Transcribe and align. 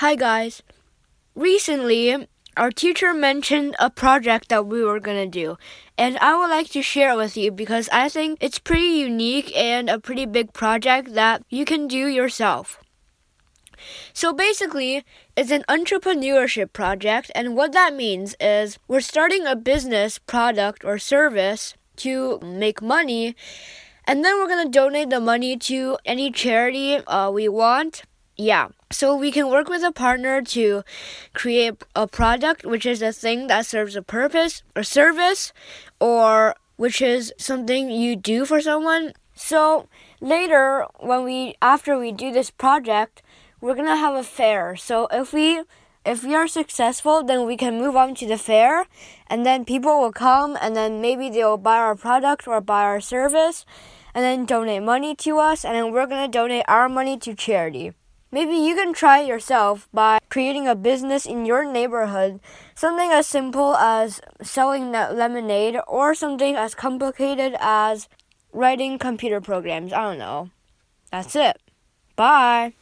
Hi, 0.00 0.14
guys. 0.14 0.62
Recently, 1.34 2.26
our 2.56 2.70
teacher 2.70 3.12
mentioned 3.12 3.76
a 3.78 3.90
project 3.90 4.48
that 4.48 4.64
we 4.64 4.82
were 4.82 4.98
going 4.98 5.30
to 5.30 5.38
do, 5.40 5.58
and 5.98 6.16
I 6.22 6.38
would 6.38 6.48
like 6.48 6.70
to 6.70 6.80
share 6.80 7.10
it 7.10 7.18
with 7.18 7.36
you 7.36 7.50
because 7.50 7.86
I 7.92 8.08
think 8.08 8.38
it's 8.40 8.58
pretty 8.58 8.96
unique 8.96 9.54
and 9.54 9.90
a 9.90 10.00
pretty 10.00 10.24
big 10.24 10.54
project 10.54 11.12
that 11.12 11.42
you 11.50 11.66
can 11.66 11.86
do 11.86 12.06
yourself. 12.06 12.80
So 14.14 14.32
basically, 14.32 15.04
it's 15.36 15.50
an 15.50 15.64
entrepreneurship 15.68 16.72
project, 16.72 17.30
and 17.34 17.54
what 17.54 17.72
that 17.72 17.92
means 17.92 18.34
is 18.40 18.78
we're 18.88 19.02
starting 19.02 19.46
a 19.46 19.54
business, 19.54 20.16
product, 20.16 20.82
or 20.82 20.96
service 20.96 21.74
to 21.96 22.40
make 22.40 22.80
money, 22.80 23.36
and 24.06 24.24
then 24.24 24.38
we're 24.38 24.48
gonna 24.48 24.70
donate 24.70 25.10
the 25.10 25.20
money 25.20 25.58
to 25.58 25.98
any 26.06 26.30
charity 26.30 26.96
uh, 27.06 27.30
we 27.30 27.50
want. 27.50 28.04
Yeah. 28.40 28.68
So 28.90 29.14
we 29.14 29.30
can 29.30 29.50
work 29.50 29.68
with 29.68 29.82
a 29.82 29.92
partner 29.92 30.40
to 30.56 30.82
create 31.34 31.74
a 31.94 32.06
product, 32.06 32.64
which 32.64 32.86
is 32.86 33.02
a 33.02 33.12
thing 33.12 33.48
that 33.48 33.66
serves 33.66 33.96
a 33.96 34.00
purpose 34.00 34.62
or 34.74 34.82
service, 34.82 35.52
or 36.00 36.54
which 36.76 37.02
is 37.02 37.34
something 37.36 37.90
you 37.90 38.16
do 38.16 38.46
for 38.46 38.62
someone. 38.62 39.12
So 39.34 39.88
later, 40.22 40.86
when 41.00 41.22
we 41.24 41.54
after 41.60 41.98
we 41.98 42.12
do 42.12 42.32
this 42.32 42.50
project, 42.50 43.20
we're 43.60 43.74
gonna 43.74 43.96
have 43.96 44.14
a 44.14 44.24
fair. 44.24 44.74
So 44.74 45.06
if 45.12 45.34
we 45.34 45.62
if 46.06 46.24
we 46.24 46.34
are 46.34 46.48
successful, 46.48 47.22
then 47.22 47.46
we 47.46 47.58
can 47.58 47.76
move 47.76 47.94
on 47.94 48.14
to 48.14 48.26
the 48.26 48.38
fair, 48.38 48.86
and 49.26 49.44
then 49.44 49.66
people 49.66 50.00
will 50.00 50.12
come, 50.12 50.56
and 50.62 50.74
then 50.74 51.02
maybe 51.02 51.28
they'll 51.28 51.58
buy 51.58 51.76
our 51.76 51.94
product 51.94 52.48
or 52.48 52.62
buy 52.62 52.84
our 52.84 53.02
service, 53.02 53.66
and 54.14 54.24
then 54.24 54.46
donate 54.46 54.82
money 54.82 55.14
to 55.16 55.36
us, 55.36 55.62
and 55.62 55.74
then 55.74 55.92
we're 55.92 56.06
gonna 56.06 56.26
donate 56.26 56.64
our 56.68 56.88
money 56.88 57.18
to 57.18 57.34
charity. 57.34 57.92
Maybe 58.32 58.54
you 58.54 58.76
can 58.76 58.92
try 58.92 59.20
it 59.20 59.26
yourself 59.26 59.88
by 59.92 60.20
creating 60.28 60.68
a 60.68 60.76
business 60.76 61.26
in 61.26 61.44
your 61.44 61.64
neighborhood, 61.70 62.40
something 62.74 63.10
as 63.10 63.26
simple 63.26 63.74
as 63.76 64.20
selling 64.40 64.92
lemonade, 64.92 65.76
or 65.88 66.14
something 66.14 66.54
as 66.54 66.74
complicated 66.74 67.56
as 67.58 68.08
writing 68.52 68.98
computer 68.98 69.40
programs. 69.40 69.92
I 69.92 70.02
don't 70.02 70.18
know. 70.18 70.50
That's 71.10 71.34
it. 71.34 71.58
Bye. 72.14 72.74